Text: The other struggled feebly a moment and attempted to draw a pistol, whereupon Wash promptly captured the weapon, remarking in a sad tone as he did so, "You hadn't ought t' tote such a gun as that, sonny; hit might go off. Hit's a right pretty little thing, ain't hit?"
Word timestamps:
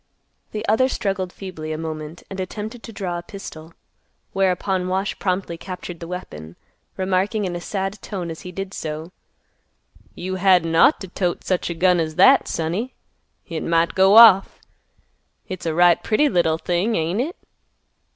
The 0.51 0.67
other 0.67 0.89
struggled 0.89 1.31
feebly 1.31 1.71
a 1.71 1.77
moment 1.77 2.23
and 2.27 2.39
attempted 2.39 2.81
to 2.81 2.91
draw 2.91 3.19
a 3.19 3.21
pistol, 3.21 3.75
whereupon 4.33 4.87
Wash 4.87 5.19
promptly 5.19 5.59
captured 5.59 5.99
the 5.99 6.07
weapon, 6.07 6.55
remarking 6.97 7.45
in 7.45 7.55
a 7.55 7.61
sad 7.61 8.01
tone 8.01 8.31
as 8.31 8.41
he 8.41 8.51
did 8.51 8.73
so, 8.73 9.11
"You 10.15 10.37
hadn't 10.37 10.75
ought 10.75 10.99
t' 11.01 11.07
tote 11.09 11.43
such 11.43 11.69
a 11.69 11.75
gun 11.75 11.99
as 11.99 12.15
that, 12.15 12.47
sonny; 12.47 12.95
hit 13.43 13.61
might 13.61 13.93
go 13.93 14.17
off. 14.17 14.59
Hit's 15.45 15.67
a 15.67 15.75
right 15.75 16.01
pretty 16.01 16.27
little 16.27 16.57
thing, 16.57 16.95
ain't 16.95 17.19
hit?" 17.19 17.35